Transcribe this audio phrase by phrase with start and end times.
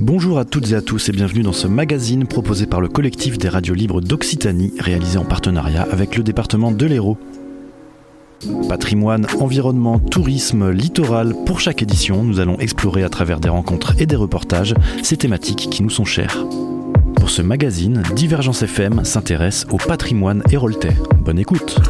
[0.00, 3.38] Bonjour à toutes et à tous et bienvenue dans ce magazine proposé par le collectif
[3.38, 7.18] des radios libres d'Occitanie, réalisé en partenariat avec le département de l'Hérault.
[8.68, 14.06] Patrimoine, environnement, tourisme, littoral, pour chaque édition, nous allons explorer à travers des rencontres et
[14.06, 14.74] des reportages
[15.04, 16.44] ces thématiques qui nous sont chères.
[17.14, 20.96] Pour ce magazine, Divergence FM s'intéresse au patrimoine héroltais.
[21.20, 21.80] Bonne écoute!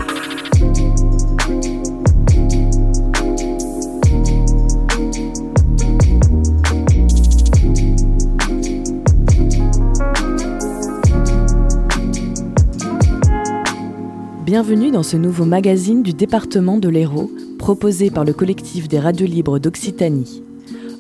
[14.53, 19.27] Bienvenue dans ce nouveau magazine du département de l'Hérault, proposé par le collectif des radios
[19.27, 20.43] libres d'Occitanie.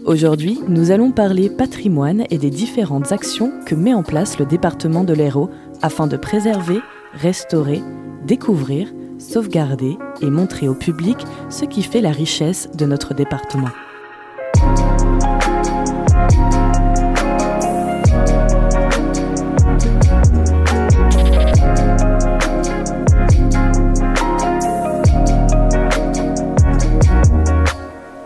[0.06, 5.04] Aujourd'hui, nous allons parler patrimoine et des différentes actions que met en place le département
[5.04, 5.50] de l'Hérault
[5.82, 6.80] afin de préserver,
[7.12, 7.82] restaurer,
[8.26, 8.88] découvrir,
[9.18, 11.18] sauvegarder et montrer au public
[11.50, 13.68] ce qui fait la richesse de notre département.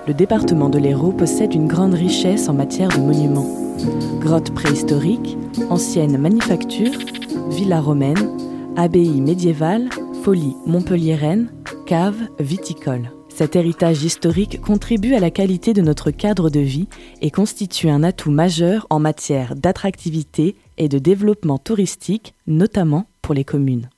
[0.06, 3.50] Le département de l'Hérault possède une grande richesse en matière de monuments.
[4.20, 5.36] Grottes préhistoriques,
[5.68, 6.98] anciennes manufactures,
[7.50, 8.30] villas romaines,
[8.76, 9.88] abbayes médiévales,
[10.22, 11.52] folies montpelliéraines,
[11.86, 13.10] caves viticoles.
[13.28, 16.88] Cet héritage historique contribue à la qualité de notre cadre de vie
[17.20, 23.44] et constitue un atout majeur en matière d'attractivité et de développement touristique, notamment pour les
[23.44, 23.90] communes.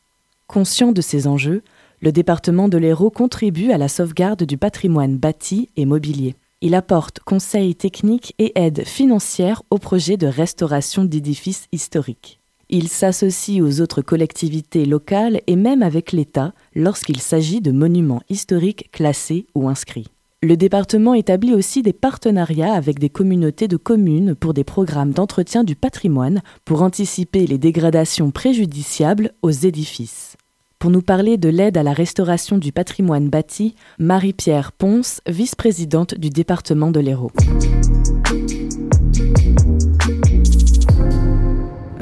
[0.48, 1.62] Conscient de ces enjeux,
[2.00, 6.36] le département de l'Hérault contribue à la sauvegarde du patrimoine bâti et mobilier.
[6.60, 12.40] Il apporte conseils techniques et aide financière aux projets de restauration d'édifices historiques.
[12.68, 18.90] Il s'associe aux autres collectivités locales et même avec l'État lorsqu'il s'agit de monuments historiques
[18.92, 20.08] classés ou inscrits.
[20.42, 25.64] Le département établit aussi des partenariats avec des communautés de communes pour des programmes d'entretien
[25.64, 30.36] du patrimoine pour anticiper les dégradations préjudiciables aux édifices.
[30.78, 36.30] Pour nous parler de l'aide à la restauration du patrimoine bâti, Marie-Pierre Ponce, vice-présidente du
[36.30, 37.32] département de l'Hérault.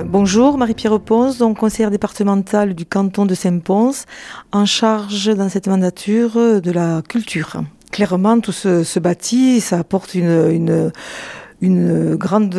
[0.04, 4.04] Bonjour, Marie-Pierre Ponce, donc conseillère départementale du canton de Saint-Pons,
[4.52, 7.62] en charge dans cette mandature de la culture.
[7.92, 10.92] Clairement, tout ce, bâti, ça apporte une
[11.60, 12.54] une grande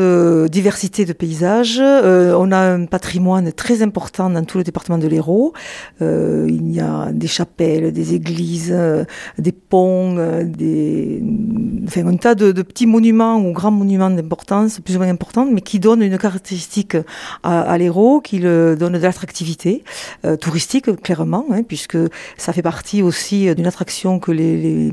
[0.50, 1.80] diversité de paysages.
[1.80, 5.54] Euh, on a un patrimoine très important dans tout le département de l'Hérault.
[6.02, 9.04] Euh, il y a des chapelles, des églises, euh,
[9.38, 11.24] des ponts, des,
[11.88, 15.62] enfin, un tas de, petits monuments ou grands monuments d'importance, plus ou moins importants, mais
[15.62, 16.98] qui donnent une caractéristique
[17.44, 19.84] à, l'Hérault, qui le donne de l'attractivité
[20.42, 21.98] touristique, clairement, hein, puisque
[22.38, 24.92] ça fait partie aussi d'une attraction que les,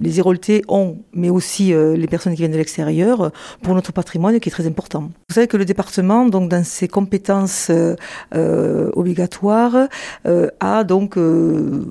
[0.00, 3.30] les Héroltais ont, mais aussi les personnes qui viennent de l'extérieur
[3.62, 5.10] pour notre patrimoine qui est très important.
[5.28, 7.96] Vous savez que le département, donc dans ses compétences euh,
[8.34, 9.88] euh obligatoires,
[10.26, 11.84] euh, a donc euh,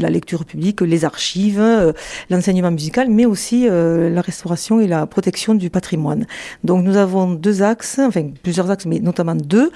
[0.00, 1.92] la lecture publique, les archives, euh,
[2.30, 6.26] l'enseignement musical, mais aussi la restauration et la protection du patrimoine.
[6.64, 9.70] Donc nous avons deux axes, enfin plusieurs axes, mais notamment deux.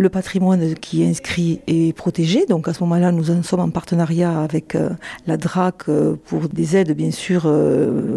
[0.00, 2.46] Le patrimoine qui est inscrit et protégé.
[2.46, 4.90] Donc à ce moment-là, nous en sommes en partenariat avec euh,
[5.26, 8.16] la DRAC euh, pour des aides, bien sûr, euh,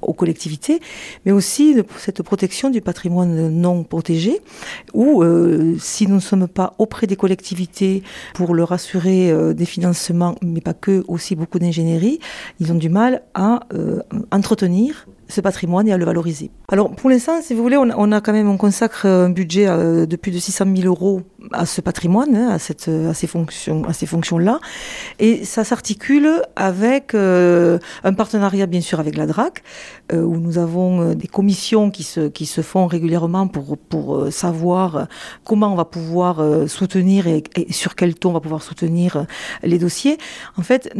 [0.00, 0.80] aux collectivités,
[1.26, 4.40] mais aussi cette protection du patrimoine non protégé,
[4.94, 5.22] où
[5.78, 10.74] si nous ne sommes pas auprès des collectivités pour leur assurer des financements, mais pas
[10.74, 12.18] que, aussi beaucoup d'ingénierie,
[12.60, 13.60] ils ont du mal à
[14.32, 16.50] entretenir ce patrimoine et à le valoriser.
[16.68, 20.06] Alors pour l'instant, si vous voulez, on, a quand même, on consacre un budget euh,
[20.06, 23.84] de plus de 600 000 euros à ce patrimoine, hein, à, cette, à ces fonctions,
[23.84, 24.60] à ces fonctions-là,
[25.18, 29.62] et ça s'articule avec euh, un partenariat bien sûr avec la DRAC,
[30.12, 35.06] euh, où nous avons des commissions qui se qui se font régulièrement pour pour savoir
[35.44, 39.26] comment on va pouvoir soutenir et, sur quel ton on va pouvoir soutenir
[39.62, 40.18] les dossiers.
[40.56, 40.92] En fait,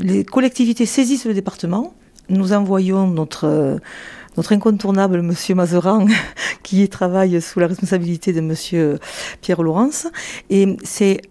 [0.00, 1.94] les collectivités saisissent le département
[2.28, 3.78] nous envoyons notre
[4.36, 6.06] notre incontournable Monsieur Mazeran,
[6.62, 8.98] qui travaille sous la responsabilité de Monsieur
[9.40, 10.08] Pierre Laurence,
[10.50, 11.22] et c'est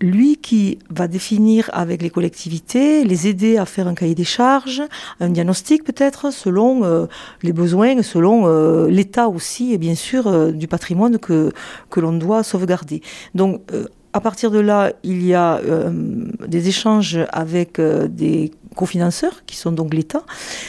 [0.00, 4.82] lui qui va définir avec les collectivités, les aider à faire un cahier des charges,
[5.20, 7.06] un diagnostic peut-être selon euh,
[7.42, 11.52] les besoins, selon euh, l'état aussi et bien sûr euh, du patrimoine que
[11.90, 13.02] que l'on doit sauvegarder.
[13.34, 13.62] Donc
[14.12, 15.60] à partir de là, il y a
[16.46, 20.24] des échanges avec des cofinanceurs, qui sont donc l'État,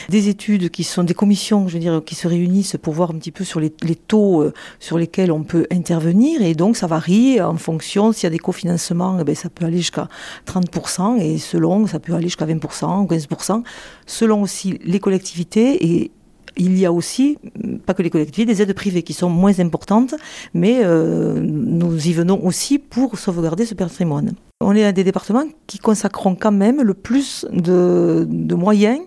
[0.08, 3.14] des études qui sont des commissions, je veux dire, qui se réunissent pour voir un
[3.18, 7.40] petit peu sur les, taux euh, sur lesquels on peut intervenir, et donc ça varie
[7.40, 10.08] en fonction, s'il y a des cofinancements, eh ben, ça peut aller jusqu'à
[10.46, 13.62] 30%, et selon, ça peut aller jusqu'à 20% ou 15%,
[14.06, 15.86] selon aussi les collectivités.
[15.86, 16.10] Et
[16.56, 17.38] il y a aussi,
[17.84, 20.14] pas que les collectivités, des aides privées qui sont moins importantes,
[20.54, 24.32] mais euh, nous y venons aussi pour sauvegarder ce patrimoine.
[24.60, 29.00] On est un des départements qui consacreront quand même le plus de, moyens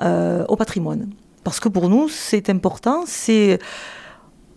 [0.00, 1.10] euh, au patrimoine.
[1.44, 3.58] Parce que pour nous, c'est important, c'est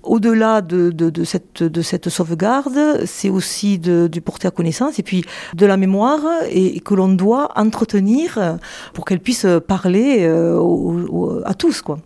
[0.07, 6.21] au-delà de, cette, sauvegarde, c'est aussi du porter à connaissance et puis de la mémoire
[6.49, 8.57] et, que l'on doit entretenir
[8.93, 11.81] pour qu'elle puisse parler euh, à tous.
[11.81, 11.99] Quoi.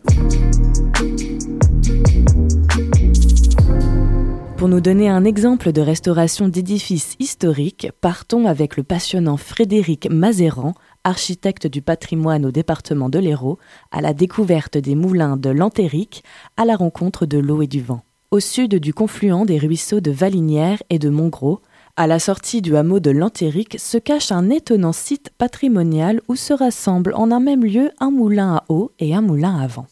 [4.62, 10.76] Pour nous donner un exemple de restauration d'édifices historiques, partons avec le passionnant Frédéric Mazéran,
[11.04, 13.60] architecte du patrimoine au département de l'Hérault,
[13.92, 16.24] à la découverte des moulins de l'Antérique,
[16.58, 18.02] à la rencontre de l'eau et du vent.
[18.32, 21.62] Au sud du confluent des ruisseaux de Valinière et de Montgros,
[21.98, 26.54] à la sortie du hameau de l'Antérique se cache un étonnant site patrimonial où se
[26.54, 29.88] rassemblent en un même lieu un moulin à eau et un moulin à vent.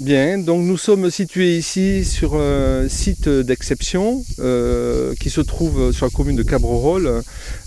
[0.00, 6.06] Bien, donc nous sommes situés ici sur un site d'exception euh, qui se trouve sur
[6.06, 7.22] la commune de Cabrerolles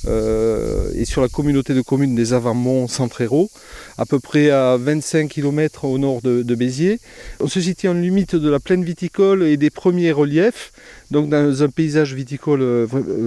[0.05, 3.49] euh, et sur la communauté de communes des Avamont Centrero,
[3.97, 6.99] à peu près à 25 km au nord de, Béziers.
[7.39, 10.73] On se situe en limite de la plaine viticole et des premiers reliefs,
[11.11, 12.61] donc dans un paysage viticole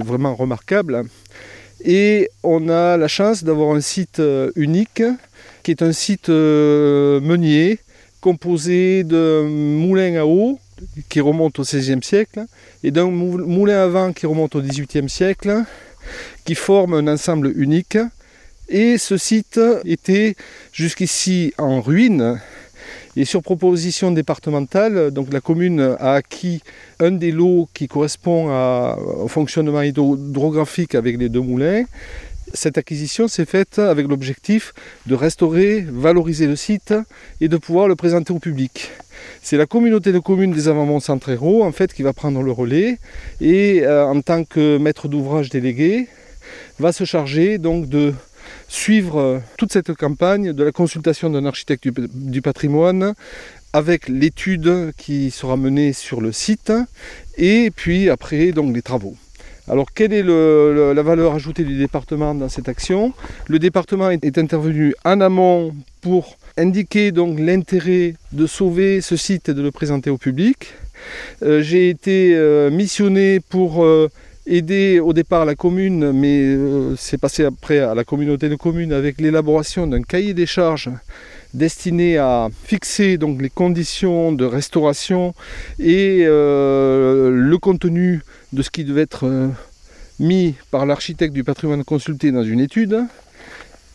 [0.05, 1.05] vraiment remarquable.
[1.83, 4.21] Et on a la chance d'avoir un site
[4.55, 5.03] unique
[5.63, 7.81] qui est un site euh, meunier
[8.23, 10.59] composé d'un moulin à eau
[11.11, 12.47] qui remonte au XVIe siècle
[12.83, 15.65] et d'un moulin à vent qui remonte au XVIIIe siècle,
[16.45, 17.99] qui forme un ensemble unique.
[18.69, 20.37] Et ce site était
[20.73, 22.41] jusqu'ici en ruine.
[23.17, 26.63] Et sur proposition départementale, donc la commune a acquis
[27.01, 28.49] un des lots qui correspond
[29.25, 31.85] au fonctionnement hydrographique avec les deux moulins
[32.55, 34.75] cette acquisition s'est faite avec l'objectif
[35.07, 36.95] de restaurer, valoriser le site
[37.41, 38.91] et de pouvoir le présenter au public.
[39.43, 42.99] C'est la communauté de communes des Avamont Centrero en fait qui va prendre le relais
[43.41, 46.09] et euh, en tant que maître d'ouvrage délégué
[46.79, 48.15] va se charger donc de
[48.69, 53.15] suivre euh, toute cette campagne de la consultation d'un architecte du patrimoine
[53.73, 56.73] avec l'étude qui sera menée sur le site
[57.39, 59.17] et puis après les travaux.
[59.73, 63.15] Alors quelle est la valeur ajoutée du département dans cette action?
[63.49, 69.55] Le département est intervenu en amont pour indiquer donc l'intérêt de sauver ce site et
[69.55, 70.75] de le présenter au public.
[71.43, 74.11] Euh, j'ai été euh, missionné pour euh,
[74.47, 76.55] aider au départ la commune, mais
[76.99, 80.91] c'est passé après à la communauté de communes avec l'élaboration d'un cahier des charges
[81.55, 85.35] destiné à fixer donc les conditions de restauration
[85.79, 88.23] et le contenu
[88.53, 89.49] de ce qui devait être euh,
[90.21, 92.99] mis par l'architecte du patrimoine consulté dans une étude.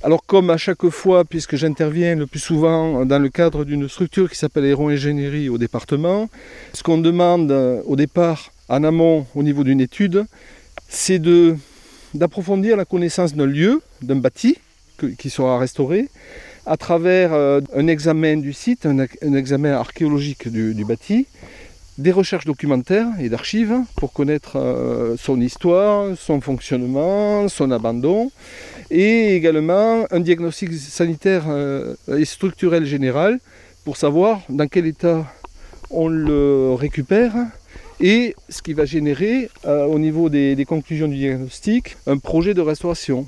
[0.03, 4.29] Alors comme à chaque fois, puisque j'interviens le plus souvent dans le cadre d'une structure
[4.29, 6.29] qui s'appelle Aéro-Ingénierie au département,
[6.73, 10.25] ce qu'on demande euh, au départ en amont au niveau d'une étude,
[10.89, 11.21] c'est
[12.13, 14.57] d'approfondir la connaissance d'un lieu, d'un bâti
[15.17, 16.09] qui sera restauré,
[16.67, 21.25] à travers euh, un examen du site, un, examen archéologique du bâti,
[21.97, 28.31] des recherches documentaires et d'archives pour connaître euh, son histoire, son fonctionnement, son abandon,
[28.91, 33.39] et également un diagnostic sanitaire euh, et structurel général
[33.85, 35.25] pour savoir dans quel état
[35.89, 37.33] on le récupère
[38.01, 43.25] et ce qui va générer au niveau des conclusions du diagnostic un projet de restauration.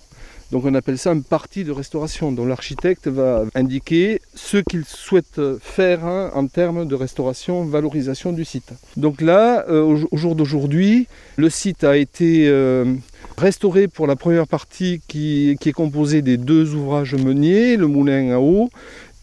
[0.51, 5.39] Donc on appelle ça un parti de restauration dont l'architecte va indiquer ce qu'il souhaite
[5.61, 8.73] faire hein, en termes de restauration, valorisation du site.
[8.97, 12.95] Donc là, euh, au jour d'aujourd'hui, le site a été euh,
[13.37, 18.39] restauré pour la première partie qui, est composée des deux ouvrages meuniers, le moulin à
[18.39, 18.69] eau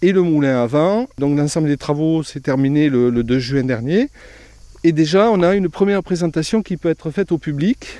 [0.03, 1.09] et le moulin à vent.
[1.19, 4.11] Donc l'ensemble des travaux s'est terminé le 2 juin dernier.
[4.85, 7.99] Et déjà, on a une première présentation qui peut être faite au public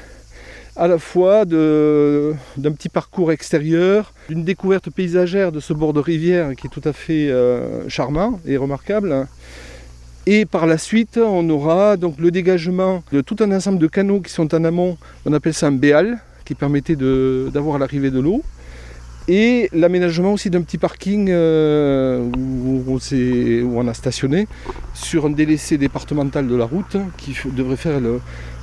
[0.77, 6.55] à la fois d'un petit parcours extérieur, d'une découverte paysagère de ce bord de rivière
[6.55, 9.27] qui est tout à fait euh, charmant et remarquable.
[10.27, 14.21] Et par la suite, on aura donc le dégagement de tout un ensemble de canaux
[14.21, 18.43] qui sont en amont, on appelle ça un béal, qui permettait d'avoir l'arrivée de l'eau
[19.29, 22.99] et l'aménagement aussi d'un petit parking euh, où,
[23.75, 24.47] on a stationné
[24.95, 28.01] sur un délaissé départemental de la route qui devrait faire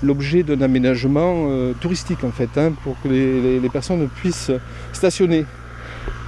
[0.01, 4.51] l'objet d'un aménagement euh, touristique en fait, hein, pour que les, personnes puissent
[4.93, 5.45] stationner.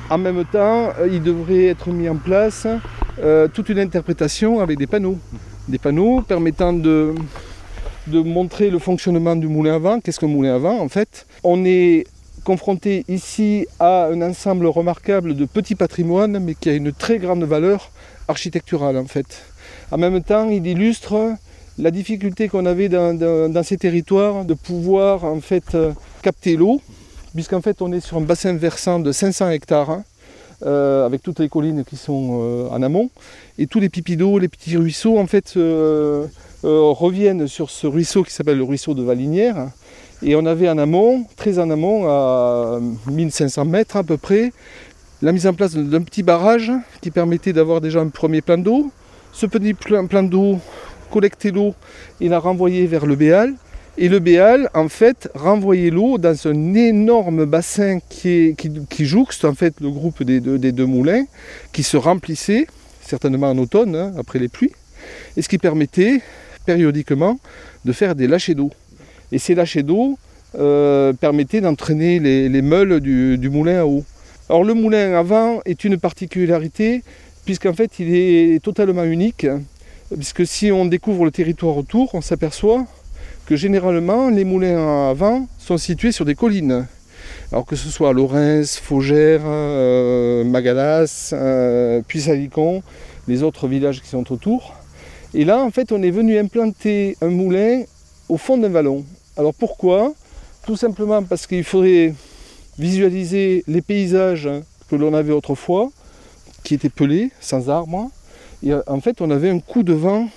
[0.10, 2.68] En même temps, euh, il devrait être mis en place
[3.54, 5.18] toute une interprétation avec des panneaux.
[5.70, 7.16] Des panneaux permettant de,
[8.08, 10.00] de montrer le fonctionnement du moulin à vent.
[10.02, 11.26] Qu'est-ce qu'un moulin à vent en fait?
[11.44, 12.06] On est
[12.46, 17.44] confronté ici à un ensemble remarquable de petits patrimoines, mais qui a une très grande
[17.44, 17.92] valeur
[18.30, 19.26] architecturale en fait.
[19.92, 21.36] En même temps, il illustre
[21.78, 26.82] la difficulté qu'on avait dans, ces territoires de pouvoir en fait euh, capter l'eau,
[27.34, 29.90] puisqu'en fait on est sur un bassin versant de 500 hectares.
[29.90, 30.04] Hein,
[30.66, 33.10] euh, avec toutes les collines qui sont euh, en amont,
[33.58, 35.54] et tous les pipis d'eau, les petits ruisseaux, en fait,
[36.64, 39.68] reviennent sur ce ruisseau qui s'appelle le ruisseau de Valinière,
[40.26, 42.80] et on avait en amont, très en amont, à
[43.10, 44.52] 1500 mètres à peu près,
[45.22, 48.92] la mise en place d'un petit barrage qui permettait d'avoir déjà un premier plan d'eau.
[49.32, 50.60] Ce petit plan d'eau
[51.12, 51.76] collectait l'eau
[52.20, 53.54] et la renvoyait vers le Béal.
[54.00, 58.56] Et le Béal, en fait, renvoyait l'eau dans un énorme bassin qui,
[59.00, 61.26] jouxte en fait le groupe des deux, moulins,
[61.72, 62.66] qui se remplissait,
[63.02, 64.74] certainement en automne, hein, après les pluies,
[65.38, 66.22] et ce qui permettait
[66.66, 67.40] périodiquement
[67.86, 68.72] de faire des lâchers d'eau.
[69.32, 70.18] Et ces lâchers d'eau
[70.58, 74.04] euh, permettaient d'entraîner les, meules du, moulin à eau.
[74.50, 77.04] Alors le moulin à vent est une particularité
[77.46, 79.48] puisqu'en fait il est totalement unique,
[80.16, 82.86] puisque si on découvre le territoire autour, on s'aperçoit
[83.46, 86.88] que généralement les moulins à vent sont situés sur des collines.
[87.52, 92.82] Alors que ce soit à Lorens, Faugère, euh, Magalas, euh, Puy-Salicon,
[93.28, 94.76] les autres villages qui sont autour.
[95.34, 97.84] Et là, en fait, on est venu implanter un moulin
[98.30, 99.06] au fond d'un vallon.
[99.38, 100.14] Alors pourquoi?
[100.66, 102.14] Tout simplement parce qu'il faudrait
[102.80, 104.50] visualiser les paysages
[104.90, 105.90] que l'on avait autrefois,
[106.64, 108.10] qui étaient pelés, sans arbres.
[108.64, 110.30] Et euh, en fait, on avait un coup de vent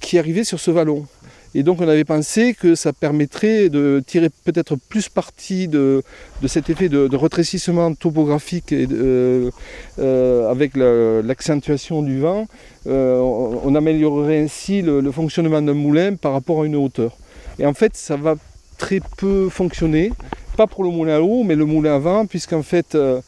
[0.00, 1.06] qui arrivait sur ce vallon.
[1.54, 6.02] Et donc on avait pensé que ça permettrait de tirer peut-être plus parti de,
[6.46, 9.50] cet effet de, retrécissement topographique et euh,
[9.98, 12.46] euh, avec l'accentuation du vent.
[12.84, 17.16] on améliorerait ainsi le fonctionnement d'un moulin par rapport à une hauteur.
[17.58, 18.36] Et en fait, ça va
[18.78, 20.12] très peu fonctionner,
[20.56, 23.20] pas pour le moulin à eau, mais le moulin à vent, puisqu'en fait, euh,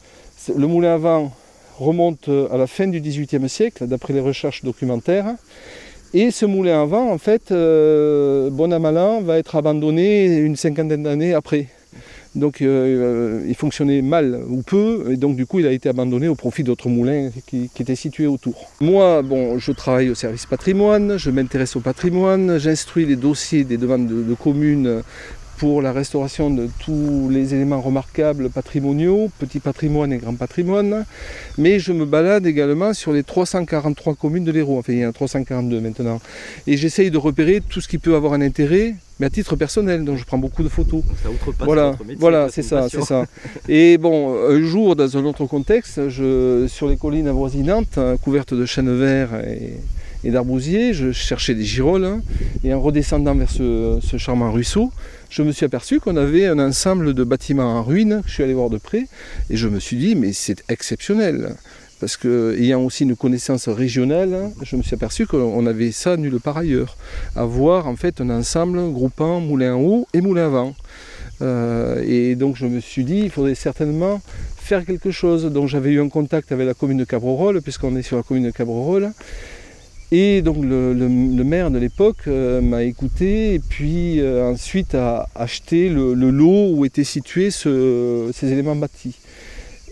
[0.55, 1.31] le moulin à vent
[1.77, 5.35] remonte euh, à la fin du XVIIIe siècle, d'après les recherches documentaires.
[6.13, 11.03] Et ce moulin à vent, en fait, euh, bon à va être abandonné une cinquantaine
[11.03, 11.67] d'années après.
[12.35, 16.29] Donc euh, il fonctionnait mal ou peu, et donc du coup il a été abandonné
[16.29, 18.71] au profit d'autres moulins qui, étaient situés autour.
[18.79, 23.77] Moi, bon, je travaille au service patrimoine, je m'intéresse au patrimoine, j'instruis les dossiers des
[23.77, 25.01] demandes de communes
[25.61, 31.05] pour la restauration de tous les éléments remarquables patrimoniaux, petit patrimoine et grand patrimoine.
[31.59, 35.09] Mais je me balade également sur les 343 communes de l'Hérault, enfin il y en
[35.09, 36.19] a 342 maintenant.
[36.65, 40.03] Et j'essaye de repérer tout ce qui peut avoir un intérêt, mais à titre personnel,
[40.03, 41.03] donc je prends beaucoup de photos.
[41.23, 43.27] Ça outrepasse voilà, voilà, c'est ça, c'est ça.
[43.69, 48.65] Et bon, un jour, dans un autre contexte, je, sur les collines avoisinantes, couvertes de
[48.65, 49.77] chênes verts et
[50.23, 52.21] et d'arbousiers, je cherchais des girolles, hein.
[52.63, 54.91] et en redescendant vers ce, charmant ruisseau,
[55.29, 58.53] je me suis aperçu qu'on avait un ensemble de bâtiments en ruine, je suis allé
[58.53, 59.07] voir de près,
[59.49, 61.55] et je me suis dit, mais c'est exceptionnel.
[62.01, 66.17] Parce que, ayant aussi une connaissance régionale, hein, je me suis aperçu qu'on avait ça
[66.17, 66.97] nulle part ailleurs.
[67.35, 70.75] Avoir en fait un ensemble groupant moulin haut et moulin à vent.
[71.43, 74.19] Euh, et donc je me suis dit, il faudrait certainement
[74.57, 75.45] faire quelque chose.
[75.45, 78.45] Donc j'avais eu un contact avec la commune de Cabrerolles, puisqu'on est sur la commune
[78.45, 79.11] de Cabrerolles.
[80.11, 80.95] Et donc le,
[81.43, 86.83] maire de l'époque euh, m'a écouté et puis euh, ensuite a acheté le, lot où
[86.83, 89.19] étaient situés ces éléments bâtis.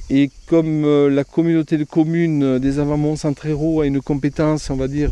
[0.10, 4.88] Et comme euh, la communauté de communes des Avamont Centrero a une compétence, on va
[4.88, 5.12] dire,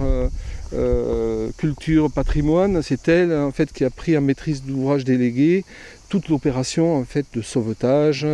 [1.58, 5.64] culture, patrimoine, c'est elle en fait qui a pris en maîtrise d'ouvrage délégué
[6.10, 8.28] toute l'opération en fait de sauvetage,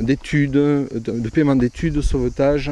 [0.00, 2.70] d'études, de paiement d'études, de sauvetage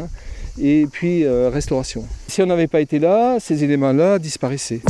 [0.59, 2.05] et puis euh, restauration.
[2.29, 4.81] Si on n'avait pas été là, ces éléments-là disparaissaient.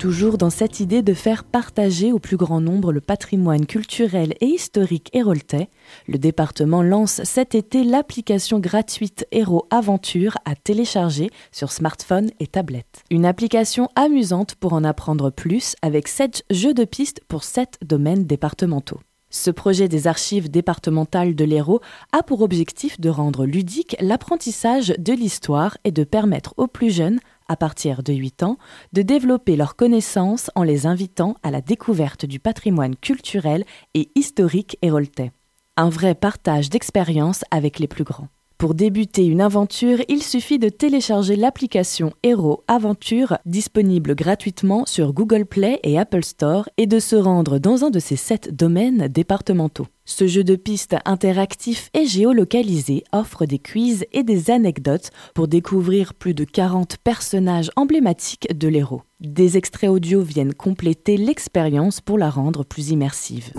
[0.00, 4.46] Toujours dans cette idée de faire partager au plus grand nombre le patrimoine culturel et
[4.46, 5.68] historique héroltais,
[6.08, 13.04] le département lance cet été l'application gratuite Héros Aventure à télécharger sur smartphone et tablette.
[13.10, 18.24] Une application amusante pour en apprendre plus avec 7 jeux de pistes pour 7 domaines
[18.24, 19.00] départementaux.
[19.28, 21.80] Ce projet des archives départementales de l'Hérault
[22.12, 27.20] a pour objectif de rendre ludique l'apprentissage de l'histoire et de permettre aux plus jeunes,
[27.50, 28.58] à partir de 8 ans,
[28.92, 33.64] de développer leurs connaissances en les invitant à la découverte du patrimoine culturel
[33.94, 35.32] et historique héroltais.
[35.76, 38.28] Un vrai partage d'expériences avec les plus grands.
[38.60, 45.46] Pour débuter une aventure, il suffit de télécharger l'application Hero Aventure disponible gratuitement sur Google
[45.46, 49.86] Play et Apple Store et de se rendre dans un de ces sept domaines départementaux.
[50.04, 56.12] Ce jeu de pistes interactif et géolocalisé offre des quiz et des anecdotes pour découvrir
[56.12, 59.00] plus de 40 personnages emblématiques de l'héros.
[59.20, 63.54] Des extraits audio viennent compléter l'expérience pour la rendre plus immersive.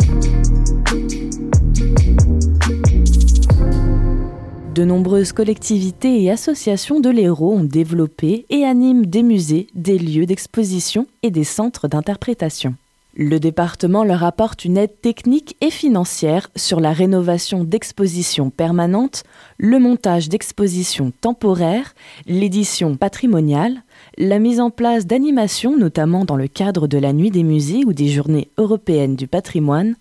[4.74, 10.26] De nombreuses collectivités et associations de l'Hérault ont développé et animent des musées, des lieux
[10.26, 12.76] d'exposition et des centres d'interprétation.
[13.14, 19.24] Le département leur apporte une aide technique et financière sur la rénovation d'expositions permanentes,
[19.58, 21.94] le montage d'expositions temporaires,
[22.26, 23.84] l'édition patrimoniale,
[24.18, 27.92] la mise en place d'animations notamment dans le cadre de la nuit des musées ou
[27.92, 29.96] des journées européennes du patrimoine,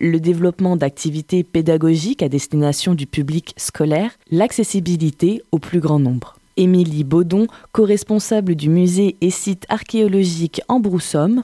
[0.00, 6.35] le développement d'activités pédagogiques à destination du public scolaire, l'accessibilité au plus grand nombre.
[6.56, 10.80] Émilie Baudon, co-responsable du musée et site archéologique en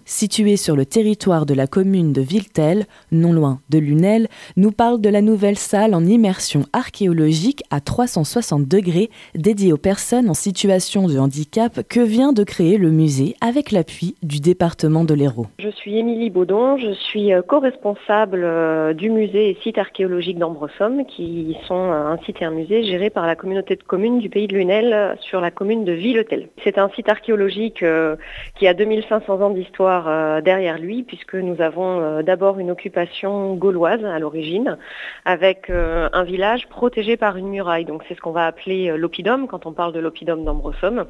[0.04, 5.00] situé sur le territoire de la commune de Villetel, non loin de Lunel, nous parle
[5.00, 11.06] de la nouvelle salle en immersion archéologique à 360 degrés dédiée aux personnes en situation
[11.06, 15.46] de handicap que vient de créer le musée avec l'appui du département de l'Hérault.
[15.58, 21.04] Je suis Émilie Baudon, je suis euh, co-responsable euh, du musée et site archéologique d'Ambresomme,
[21.06, 24.28] qui sont euh, un site et un musée gérés par la communauté de communes du
[24.28, 26.48] pays de Lunel sur la commune de Villetel.
[26.64, 28.16] C'est un site archéologique euh,
[28.56, 33.54] qui a 2500 ans d'histoire euh, derrière lui, puisque nous avons euh, d'abord une occupation
[33.54, 34.78] gauloise à l'origine,
[35.24, 37.84] avec un village protégé par une muraille.
[37.84, 41.06] Donc c'est ce qu'on va appeler l'oppidum quand on parle de l'oppidum d'Ambresomme.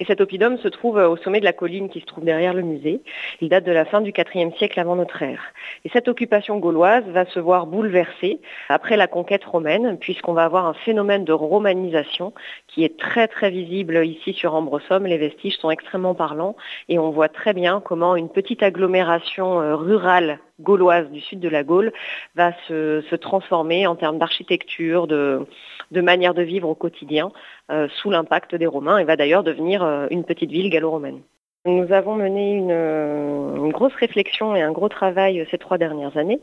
[0.00, 2.62] Et cet oppidum se trouve au sommet de la colline qui se trouve derrière le
[2.62, 3.00] musée.
[3.40, 5.42] Il date de la fin du IVe siècle avant notre ère.
[5.84, 10.66] Et cette occupation gauloise va se voir bouleversée après la conquête romaine, puisqu'on va avoir
[10.66, 12.32] un phénomène de romanisation
[12.68, 15.06] qui est très très visible ici sur Ambresomme.
[15.06, 16.56] Les vestiges sont extrêmement parlants
[16.88, 21.48] et on voit très bien comment une petite agglomération euh, rurale gauloise du sud de
[21.48, 21.92] la Gaule
[22.34, 25.46] va se, transformer en termes d'architecture, de,
[25.92, 27.30] manière de vivre au quotidien
[27.70, 31.20] euh, sous l'impact des Romains et va d'ailleurs devenir euh, une petite ville gallo-romaine.
[31.66, 36.38] Nous avons mené une, grosse réflexion et un gros travail ces trois dernières années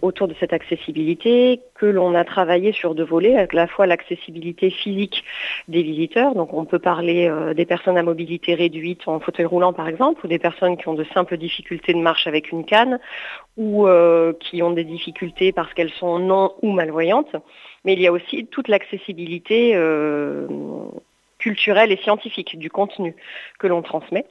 [0.00, 4.70] autour de cette accessibilité que l'on a travaillé sur deux volets, à la fois l'accessibilité
[4.70, 5.24] physique
[5.66, 9.72] des visiteurs, donc on peut parler euh, des personnes à mobilité réduite en fauteuil roulant
[9.72, 13.00] par exemple, ou des personnes qui ont de simples difficultés de marche avec une canne,
[13.56, 17.34] ou euh, qui ont des difficultés parce qu'elles sont non ou malvoyantes,
[17.84, 20.46] mais il y a aussi toute l'accessibilité euh,
[21.38, 23.16] culturelle et scientifique du contenu
[23.58, 24.24] que l'on transmet.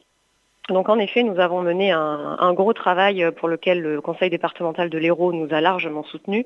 [0.69, 4.97] Donc en effet, nous avons mené un, gros travail pour lequel le Conseil départemental de
[4.97, 6.45] l'Hérault nous a largement soutenus.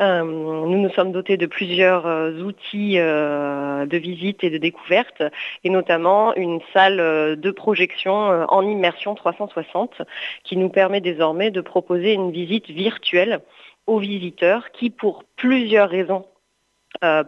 [0.00, 5.22] Euh, nous nous sommes dotés de plusieurs euh, outils euh, de visite et de découverte,
[5.64, 8.14] et notamment une salle de projection
[8.48, 10.02] en immersion 360
[10.44, 13.40] qui nous permet désormais de proposer une visite virtuelle
[13.86, 16.26] aux visiteurs qui, pour plusieurs raisons,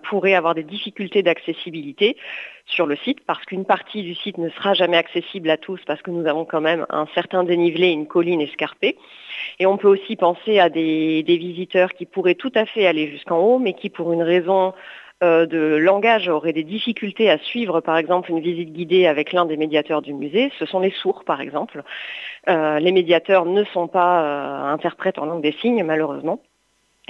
[0.05, 2.17] pourraient avoir des difficultés d'accessibilité
[2.71, 6.01] sur le site parce qu'une partie du site ne sera jamais accessible à tous parce
[6.03, 8.97] que nous avons quand même un certain dénivelé, une colline escarpée.
[9.59, 13.39] Et on peut aussi penser à des, visiteurs qui pourraient tout à fait aller jusqu'en
[13.39, 14.73] haut, mais qui pour une raison
[15.23, 19.45] euh, de langage auraient des difficultés à suivre par exemple une visite guidée avec l'un
[19.45, 20.51] des médiateurs du musée.
[20.59, 21.83] Ce sont les sourds par exemple.
[22.49, 26.41] Euh, les médiateurs ne sont pas euh, interprètes en langue des signes malheureusement.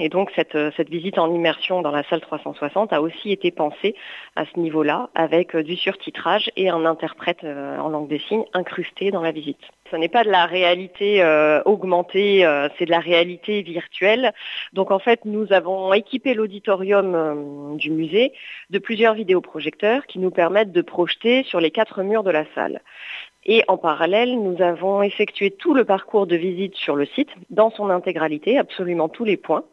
[0.01, 3.95] Et donc euh, cette, visite en immersion dans la salle 360 a aussi été pensée
[4.35, 8.45] à ce niveau-là, avec euh, du surtitrage et un interprète euh, en langue des signes
[8.53, 9.59] incrusté dans la visite.
[9.91, 11.21] Ce n'est pas de la réalité
[11.65, 14.31] augmentée, c'est de la réalité virtuelle.
[14.71, 18.31] Donc en fait, nous avons équipé l'auditorium du musée
[18.69, 22.79] de plusieurs vidéoprojecteurs qui nous permettent de projeter sur les quatre murs de la salle.
[23.45, 27.71] Et en parallèle, nous avons effectué tout le parcours de visite sur le site, dans
[27.71, 29.63] son intégralité, absolument tous les points.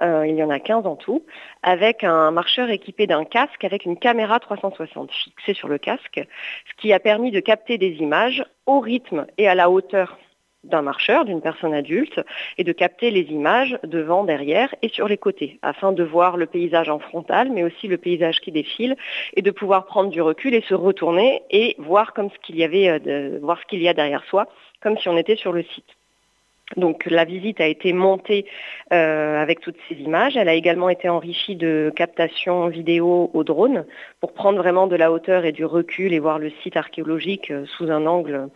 [0.00, 1.24] Euh, il y en a 15 en tout,
[1.62, 6.80] avec un marcheur équipé d'un casque avec une caméra 360 fixée sur le casque, ce
[6.80, 10.16] qui a permis de capter des images au rythme et à la hauteur
[10.64, 12.20] d'un marcheur, d'une personne adulte,
[12.58, 16.46] et de capter les images devant, derrière et sur les côtés, afin de voir le
[16.46, 18.96] paysage en frontal, mais aussi le paysage qui défile,
[19.34, 22.64] et de pouvoir prendre du recul et se retourner et voir comme ce qu'il y
[22.64, 24.48] avait, euh, voir ce qu'il y a derrière soi,
[24.82, 25.96] comme si on était sur le site.
[26.76, 28.46] Donc la visite a été montée
[28.92, 30.36] euh, avec toutes ces images.
[30.36, 33.86] Elle a également été enrichie de captations vidéo au drone
[34.20, 37.66] pour prendre vraiment de la hauteur et du recul et voir le site archéologique euh,
[37.66, 38.48] sous un angle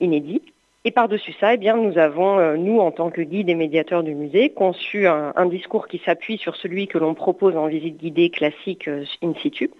[0.00, 0.42] inédit.
[0.86, 4.02] Et par-dessus ça, eh bien, nous avons, euh, nous, en tant que guide et médiateurs
[4.02, 8.28] du musée, conçu un, discours qui s'appuie sur celui que l'on propose en visite guidée
[8.28, 9.70] classique euh, in situ.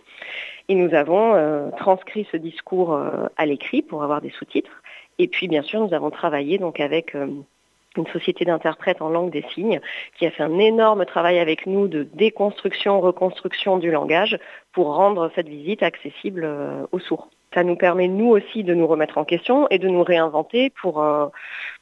[0.71, 2.99] Et nous avons euh, transcrit ce discours
[3.37, 4.83] à l'écrit pour avoir des sous-titres.
[5.19, 9.45] Et puis, bien sûr, nous avons travaillé donc avec une société d'interprètes en langue des
[9.55, 9.83] signes
[10.19, 14.39] qui a fait un énorme travail avec nous de déconstruction, reconstruction du langage
[14.73, 16.49] pour rendre cette visite accessible
[16.93, 20.03] aux sourds ça nous permet nous aussi de nous remettre en question et de nous
[20.03, 21.27] réinventer pour, euh,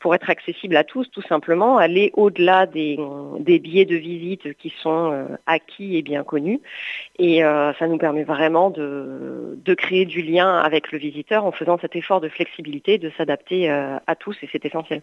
[0.00, 2.98] pour être accessible à tous, tout simplement, aller au-delà des,
[3.40, 6.60] des billets de visite qui sont euh, acquis et bien connus.
[7.18, 11.52] Et euh, ça nous permet vraiment de, de créer du lien avec le visiteur en
[11.52, 15.02] faisant cet effort de flexibilité, de s'adapter à tous, et c'est essentiel.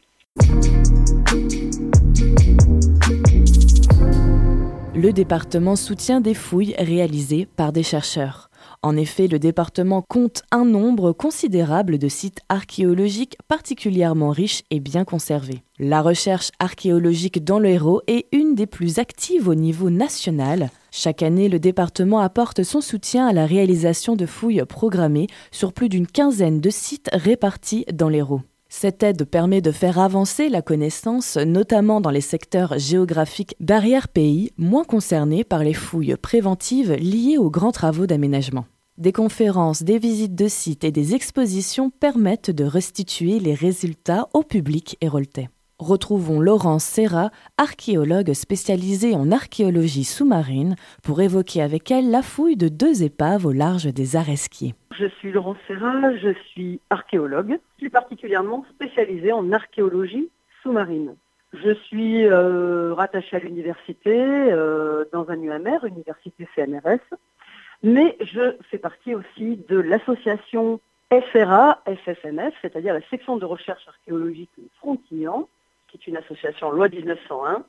[4.95, 8.48] Le département soutient des fouilles réalisées par des chercheurs.
[8.81, 15.03] En effet, le département compte un nombre considérable de sites archéologiques particulièrement riches et bien
[15.03, 15.63] conservés.
[15.79, 20.69] La recherche archéologique dans le Hérault est une des plus actives au niveau national.
[20.91, 25.89] Chaque année, le département apporte son soutien à la réalisation de fouilles programmées sur plus
[25.89, 28.43] d'une quinzaine de sites répartis dans l'Hérault.
[28.71, 34.83] Cette aide permet de faire avancer la connaissance, notamment dans les secteurs géographiques d'arrière-pays moins
[34.83, 38.65] concernés par les fouilles préventives liées aux grands travaux d'aménagement.
[38.99, 44.43] Des conférences, des visites de sites et des expositions permettent de restituer les résultats au
[44.43, 45.49] public héroltais.
[45.79, 52.67] Retrouvons Laurence Serra, archéologue spécialisée en archéologie sous-marine, pour évoquer avec elle la fouille de
[52.67, 54.75] deux épaves au large des Aresquiers.
[54.91, 60.29] Je suis Laurence Serra, je suis archéologue, plus particulièrement spécialisée en archéologie
[60.61, 61.15] sous-marine.
[61.53, 67.17] Je suis euh, rattachée à l'université euh, dans un UMR, université CNRS,
[67.83, 70.81] mais je fais partie aussi de l'association
[71.31, 75.47] FRA, FSNF, c'est-à-dire la section de recherche archéologique Frontignan,
[75.91, 77.63] qui est une association loi 1901,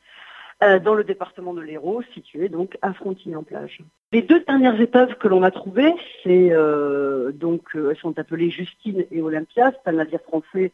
[0.62, 3.78] euh, dans le département de l'Hérault, situé donc à Frontignan-Plage.
[4.12, 5.94] Les deux dernières épaves que l'on a trouvées,
[6.26, 10.72] euh, euh, elles sont appelées Justine et Olympia, c'est un navire français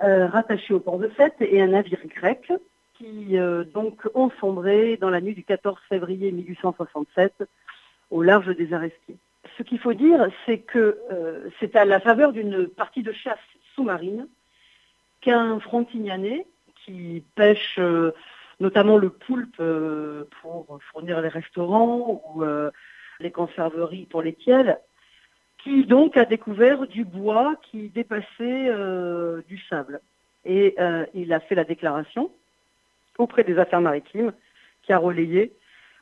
[0.00, 2.52] rattaché au port de Fête et un navire grec
[2.94, 3.36] qui
[4.14, 7.42] ont sombré dans la nuit du 14 février 1867
[8.12, 9.16] au large des Aresquiers.
[9.56, 10.98] Ce qu'il faut dire, c'est que
[11.58, 13.40] c'est à la faveur d'une partie de chasse
[13.74, 14.28] sous-marine
[15.20, 16.46] qu'un frontignanais
[16.88, 18.12] qui pêche euh,
[18.60, 22.70] notamment le poulpe euh, pour fournir les restaurants ou euh,
[23.20, 24.78] les conserveries pour les tiels,
[25.58, 28.70] qui donc a découvert du bois qui dépassait
[29.48, 30.00] du sable.
[30.44, 30.76] Et
[31.14, 32.30] il a fait la déclaration
[33.18, 34.32] auprès des affaires maritimes
[34.82, 35.52] qui a relayé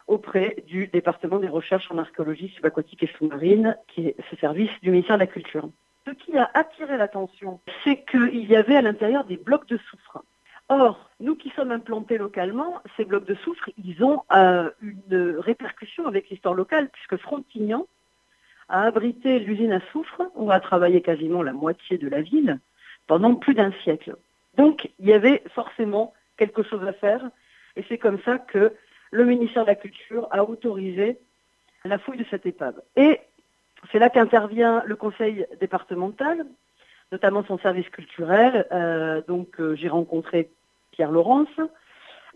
[0.06, 4.90] auprès du département des recherches en archéologie subaquatique et sous-marine, qui est ce service du
[4.90, 5.70] ministère de la Culture.
[6.06, 10.22] Ce qui a attiré l'attention, c'est qu'il y avait à l'intérieur des blocs de soufre.
[10.68, 16.06] Or, nous qui sommes implantés localement, ces blocs de soufre, ils ont euh, une répercussion
[16.06, 17.86] avec l'histoire locale, puisque Frontignan
[18.68, 22.58] a abrité l'usine à soufre, où a travaillé quasiment la moitié de la ville,
[23.06, 24.16] pendant plus d'un siècle.
[24.56, 27.30] Donc, il y avait forcément quelque chose à faire,
[27.76, 28.74] et c'est comme ça que
[29.12, 31.18] le ministère de la Culture a autorisé
[31.84, 32.80] la fouille de cette épave.
[32.96, 33.20] Et
[33.92, 36.44] c'est là qu'intervient le conseil départemental,
[37.12, 38.66] notamment son service culturel.
[38.72, 40.50] Euh, donc euh, j'ai rencontré
[40.90, 41.48] Pierre Laurence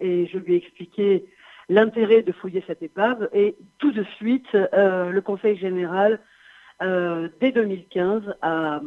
[0.00, 1.24] et je lui ai expliqué
[1.68, 6.20] l'intérêt de fouiller cette épave et tout de suite euh, le Conseil général
[7.40, 8.80] dès 2015 a,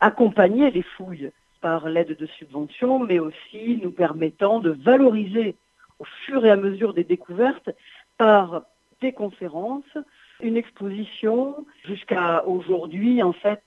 [0.00, 1.30] accompagné les fouilles
[1.60, 5.54] par l'aide de subventions, mais aussi nous permettant de valoriser
[6.00, 7.70] au fur et à mesure des découvertes
[8.16, 8.64] par
[9.00, 9.96] des conférences,
[10.40, 13.62] une exposition, jusqu'à aujourd'hui en fait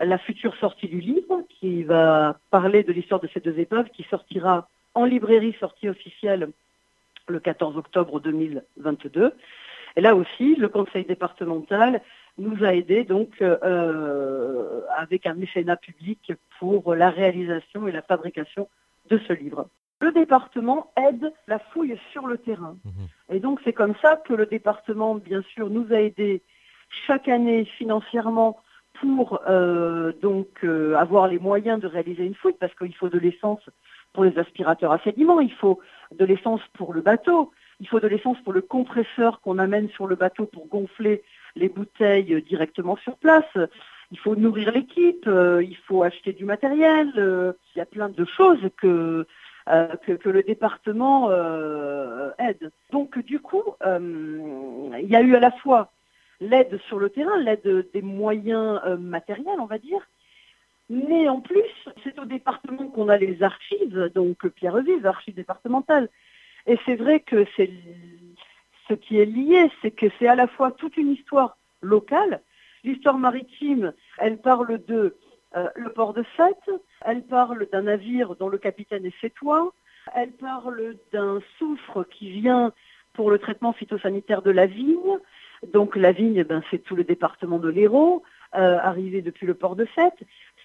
[0.00, 4.04] la future sortie du livre qui va parler de l'histoire de ces deux épaves qui
[4.04, 6.50] sortira en librairie sortie officielle
[7.28, 9.32] le 14 octobre 2022.
[9.96, 12.00] Et là aussi, le conseil départemental
[12.38, 18.68] nous a aidés donc euh, avec un mécénat public pour la réalisation et la fabrication
[19.10, 19.68] de ce livre.
[20.00, 22.76] Le département aide la fouille sur le terrain.
[22.84, 23.34] Mmh.
[23.34, 26.42] Et donc c'est comme ça que le département, bien sûr, nous a aidés
[27.06, 28.60] chaque année financièrement
[29.00, 33.18] pour euh, donc euh, avoir les moyens de réaliser une fouille, parce qu'il faut de
[33.18, 33.60] l'essence
[34.12, 35.80] pour les aspirateurs à sédiments, il faut
[36.16, 40.06] de l'essence pour le bateau, il faut de l'essence pour le compresseur qu'on amène sur
[40.06, 41.22] le bateau pour gonfler
[41.56, 43.56] les bouteilles directement sur place.
[44.10, 47.12] Il faut nourrir l'équipe, euh, il faut acheter du matériel.
[47.16, 49.26] il y a plein de choses que
[50.06, 51.30] que, que, le département
[52.38, 52.72] aide.
[52.90, 55.92] Donc du coup, il y a eu à la fois
[56.40, 60.00] l'aide sur le terrain, l'aide des moyens euh, matériels, on va dire,
[60.90, 61.70] Mais en plus,
[62.02, 66.08] c'est au département qu'on a les archives, donc Pierre-Vive, archives départementales.
[66.66, 67.70] Et c'est vrai que c'est
[68.88, 72.42] ce qui est lié, c'est que c'est à la fois toute une histoire locale.
[72.84, 75.16] L'histoire maritime, elle parle de
[75.56, 76.70] euh, le port de Sète,
[77.04, 79.72] elle parle d'un navire dont le capitaine est sétois,
[80.14, 82.72] elle parle d'un soufre qui vient
[83.14, 85.18] pour le traitement phytosanitaire de la vigne.
[85.66, 88.22] Donc la vigne, ben, c'est tout le département de l'Hérault,
[88.54, 90.18] euh, arrivé depuis le port de Sète.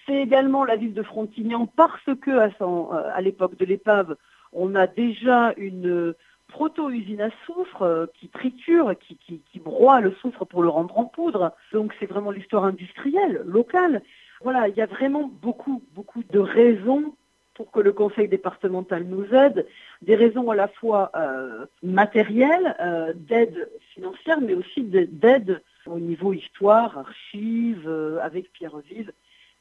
[0.06, 4.16] C'est également la ville de Frontignan parce que à, euh, l'époque de l'épave,
[4.52, 6.14] on a déjà une
[6.48, 11.52] proto-usine à soufre euh, qui triture, qui broie le soufre pour le rendre en poudre.
[11.72, 14.02] Donc c'est vraiment l'histoire industrielle, locale.
[14.42, 17.14] Voilà, il y a vraiment beaucoup, beaucoup de raisons
[17.54, 19.66] pour que le conseil départemental nous aide,
[20.02, 26.32] des raisons à la fois euh, matérielles, euh, d'aide financière, mais aussi d'aide au niveau
[26.32, 29.12] histoire, archives, euh, avec Pierre Vive,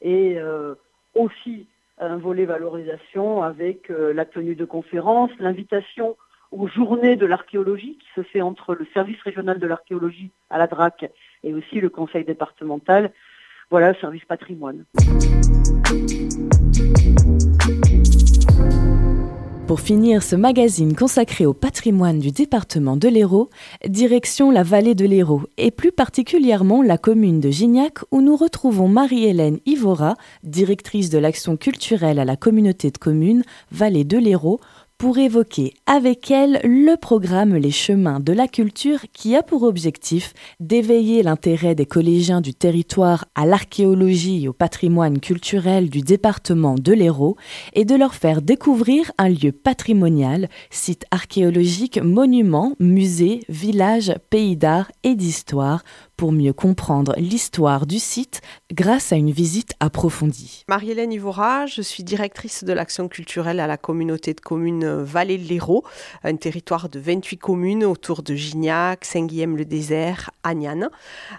[0.01, 0.37] et
[1.15, 6.17] aussi un volet valorisation avec la tenue de conférences, l'invitation
[6.51, 10.67] aux journées de l'archéologie qui se fait entre le service régional de l'archéologie à la
[10.67, 11.09] DRAC
[11.43, 13.13] et aussi le conseil départemental.
[13.69, 14.83] Voilà, service patrimoine.
[19.73, 23.49] Pour finir ce magazine consacré au patrimoine du département de l'Hérault,
[23.87, 28.87] direction la vallée de l'Hérault et plus particulièrement la commune de Gignac où nous retrouvons
[28.87, 34.59] Marie-Hélène Ivora, directrice de l'action culturelle à la communauté de communes Vallée de l'Hérault,
[34.97, 40.33] pour évoquer avec elle le programme Les chemins de la culture qui a pour objectif
[40.59, 46.93] d'éveiller l'intérêt des collégiens du territoire à l'archéologie et au patrimoine culturel du département de
[46.93, 47.35] l'Hérault
[47.73, 54.91] et de leur faire découvrir un lieu patrimonial, site archéologique, monument, musée, village, pays d'art
[55.03, 55.83] et d'histoire
[56.17, 60.63] pour mieux comprendre l'histoire du site grâce à une visite approfondie.
[60.67, 65.47] Marie-Hélène Ivora, je suis directrice de l'action culturelle à la communauté de communes Vallée de
[65.47, 65.83] l'Hérault,
[66.23, 70.89] un territoire de 28 communes autour de Gignac, Saint-Guilhem-le-Désert, Agnan.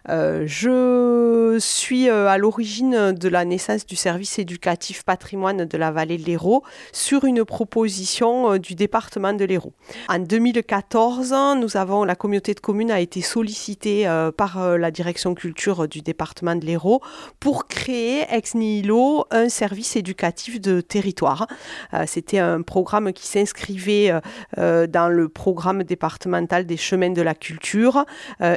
[0.08, 5.90] Euh, je suis euh, à l'origine de la naissance du service éducatif patrimoine de la
[5.90, 9.72] Vallée de l'Hérault sur une proposition euh, du département de l'Hérault.
[10.08, 14.32] En 2014, nous avons, la communauté de communes a été sollicitée euh,
[14.64, 17.00] euh, la direction culture du département de l'Hérault
[17.40, 21.46] pour créer ex nihilo un service éducatif de territoire.
[21.92, 24.12] Euh, C'était un programme qui s'inscrivait
[24.59, 28.05] euh, dans le programme départemental des chemins de la culture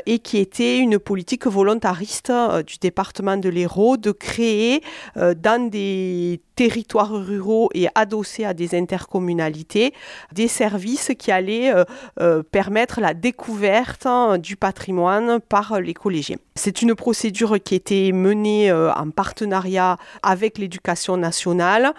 [0.06, 2.32] et qui était une politique volontariste
[2.66, 4.82] du département de l'Hérault de créer
[5.16, 9.94] dans des territoires ruraux et adossés à des intercommunalités
[10.34, 11.86] des services qui allaient euh,
[12.20, 16.38] euh, permettre la découverte hein, du patrimoine par les collégiens.
[16.56, 21.94] C'est une procédure qui était menée euh, en partenariat avec l'éducation nationale,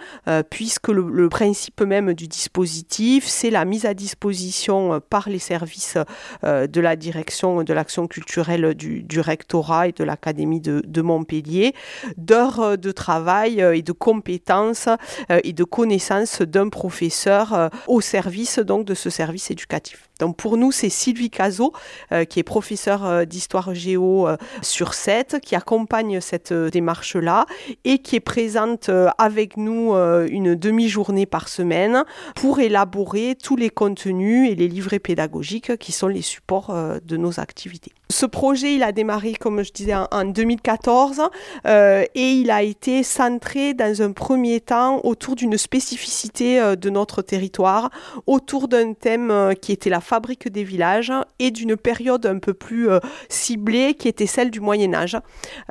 [0.49, 5.97] puisque le, principe même du dispositif, c'est la mise à disposition par les services
[6.43, 11.73] de la direction de l'action culturelle du, rectorat et de l'académie de, de Montpellier
[12.17, 18.59] d'heures de travail et de compétences euh, et de connaissances d'un professeur euh, au service
[18.59, 20.09] donc de ce service éducatif.
[20.19, 21.71] Donc pour nous, c'est Sylvie Cazot,
[22.11, 24.27] euh, qui est professeure d'histoire géo
[24.61, 27.45] sur 7, qui accompagne cette démarche-là
[27.85, 32.03] et qui est présente avec nous une demi-journée par semaine
[32.35, 37.39] pour élaborer tous les contenus et les livrets pédagogiques qui sont les supports de nos
[37.39, 37.93] activités.
[38.11, 41.21] Ce projet, il a démarré, comme je disais, en, en 2014
[41.67, 46.89] euh, et il a été centré dans un premier temps autour d'une spécificité euh, de
[46.89, 47.91] notre territoire,
[48.25, 52.55] autour d'un thème euh, qui était la fabrique des villages et d'une période un peu
[52.55, 55.17] plus euh, ciblée qui était celle du Moyen Âge.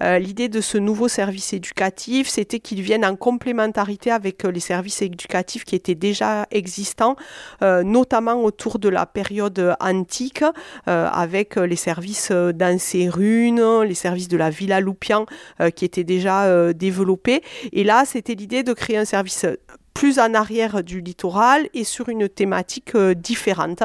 [0.01, 5.65] L'idée de ce nouveau service éducatif, c'était qu'il vienne en complémentarité avec les services éducatifs
[5.65, 7.17] qui étaient déjà existants,
[7.61, 10.45] notamment autour de la période antique,
[10.87, 15.27] avec les services euh, d'Ancé Rune, les services de la Villa Loupian
[15.61, 17.43] euh, qui étaient déjà euh, développés.
[17.73, 19.47] Et là, c'était l'idée de créer un service
[19.99, 23.83] plus en arrière du littoral et sur une thématique euh, différente.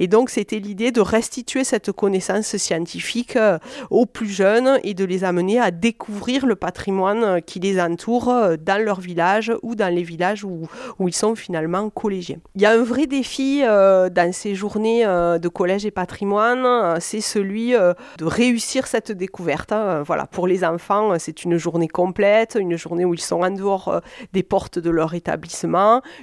[0.00, 5.04] Et donc, c'était l'idée de restituer cette connaissance scientifique euh, aux plus jeunes et de
[5.04, 8.24] les amener à découvrir le patrimoine euh, qui les entoure
[8.60, 10.66] dans leur village ou dans les villages où,
[11.06, 12.38] ils sont finalement collégiens.
[12.56, 17.72] Il y a un vrai défi dans ces journées de collège et patrimoine, c'est celui
[17.72, 19.72] de réussir cette découverte.
[19.72, 20.02] hein.
[20.04, 24.00] Voilà, pour les enfants, c'est une journée complète, une journée où ils sont en dehors
[24.32, 25.51] des portes de leur établissement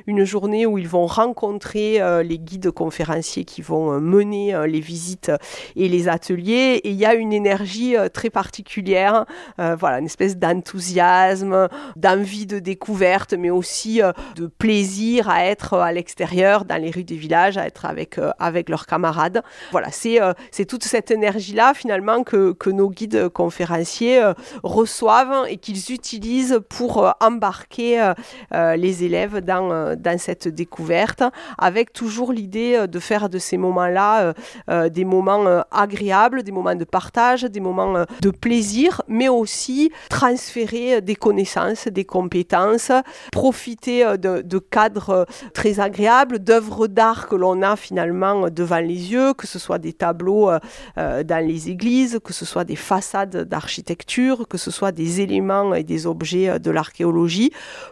[0.07, 5.31] une journée où ils vont rencontrer les guides conférenciers qui vont mener les visites
[5.75, 6.81] et les ateliers.
[6.83, 9.25] Et il y a une énergie très particulière,
[9.57, 14.01] voilà, une espèce d'enthousiasme, d'envie de découverte, mais aussi
[14.35, 18.69] de plaisir à être à l'extérieur, dans les rues des villages, à être avec, avec
[18.69, 19.43] leurs camarades.
[19.71, 20.19] Voilà, c'est
[20.51, 24.21] c'est toute cette énergie-là finalement que, que nos guides conférenciers
[24.63, 28.13] reçoivent et qu'ils utilisent pour euh, embarquer euh,
[28.53, 31.23] euh, les élèves dans, dans cette découverte,
[31.57, 34.33] avec toujours l'idée de faire de ces moments-là
[34.89, 41.15] des moments agréables, des moments de partage, des moments de plaisir, mais aussi transférer des
[41.15, 42.91] connaissances, des compétences,
[43.31, 49.47] profiter de, cadres très agréables, d'œuvres d'art que l'on a finalement devant les yeux, que
[49.47, 50.49] ce soit des tableaux
[50.95, 55.83] dans les églises, que ce soit des façades d'architecture, que ce soit des éléments et
[55.83, 57.51] des objets euh, de l'archéologie,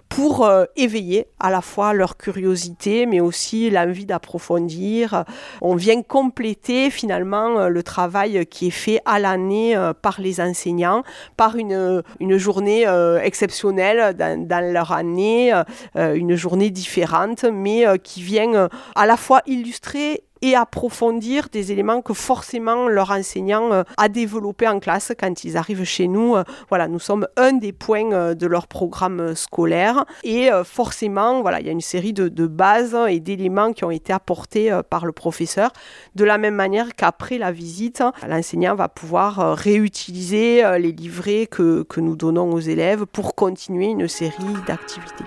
[0.09, 5.23] pour euh, éveiller à la fois leur curiosité, mais aussi l'envie d'approfondir.
[5.61, 11.03] On vient compléter finalement euh, le travail qui est fait à l'année par les enseignants,
[11.35, 12.85] par une, une journée
[13.23, 15.53] exceptionnelle dans, dans, leur année,
[15.95, 22.13] une journée différente, mais qui vient à la fois illustrer et approfondir des éléments que
[22.13, 26.35] forcément leur enseignant euh, a développé en classe quand ils arrivent chez nous.
[26.35, 31.59] Euh, voilà, nous sommes un des points euh, de leur programme scolaire et forcément, voilà,
[31.59, 35.11] il y a une série de, bases et d'éléments qui ont été apportés par le
[35.11, 35.71] professeur
[36.15, 42.15] de la même manière qu'après la visite, l'enseignant va pouvoir réutiliser les livrets que nous
[42.15, 45.25] donnons aux élèves pour continuer une série d'activités.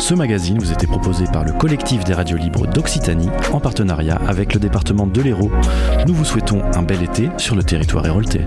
[0.00, 4.54] Ce magazine vous était proposé par le collectif des radios libres d'Occitanie en partenariat avec
[4.54, 5.50] le département de l'Hérault.
[6.06, 8.46] Nous vous souhaitons un bel été sur le territoire héroltais.